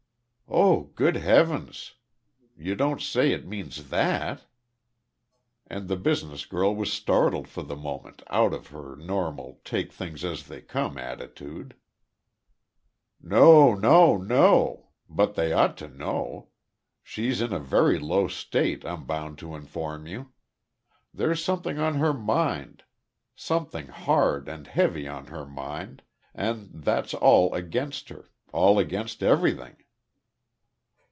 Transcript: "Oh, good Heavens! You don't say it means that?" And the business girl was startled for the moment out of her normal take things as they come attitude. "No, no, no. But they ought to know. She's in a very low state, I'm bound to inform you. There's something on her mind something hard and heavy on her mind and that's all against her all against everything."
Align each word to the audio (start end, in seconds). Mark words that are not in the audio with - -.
"Oh, 0.53 0.91
good 0.95 1.15
Heavens! 1.15 1.93
You 2.57 2.75
don't 2.75 3.01
say 3.01 3.31
it 3.31 3.47
means 3.47 3.89
that?" 3.89 4.47
And 5.65 5.87
the 5.87 5.95
business 5.95 6.45
girl 6.45 6.75
was 6.75 6.91
startled 6.91 7.47
for 7.47 7.63
the 7.63 7.77
moment 7.77 8.21
out 8.27 8.53
of 8.53 8.67
her 8.67 8.97
normal 8.97 9.61
take 9.63 9.93
things 9.93 10.25
as 10.25 10.47
they 10.49 10.59
come 10.59 10.97
attitude. 10.97 11.75
"No, 13.21 13.75
no, 13.75 14.17
no. 14.17 14.89
But 15.09 15.35
they 15.35 15.53
ought 15.53 15.77
to 15.77 15.87
know. 15.87 16.49
She's 17.01 17.39
in 17.39 17.53
a 17.53 17.59
very 17.59 17.97
low 17.97 18.27
state, 18.27 18.83
I'm 18.83 19.05
bound 19.05 19.37
to 19.37 19.55
inform 19.55 20.05
you. 20.05 20.33
There's 21.13 21.41
something 21.41 21.79
on 21.79 21.93
her 21.95 22.13
mind 22.13 22.83
something 23.37 23.87
hard 23.87 24.49
and 24.49 24.67
heavy 24.67 25.07
on 25.07 25.27
her 25.27 25.45
mind 25.45 26.03
and 26.35 26.69
that's 26.73 27.13
all 27.13 27.53
against 27.55 28.09
her 28.09 28.27
all 28.51 28.79
against 28.79 29.23
everything." 29.23 29.77